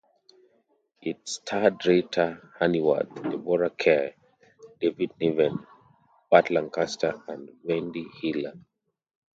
It 1.03 1.29
starred 1.29 1.85
Rita 1.85 2.41
Hayworth, 2.59 3.21
Deborah 3.21 3.69
Kerr, 3.69 4.15
David 4.79 5.11
Niven, 5.19 5.67
Burt 6.31 6.49
Lancaster 6.49 7.21
and 7.27 7.51
Wendy 7.63 8.07
Hiller. 8.19 8.55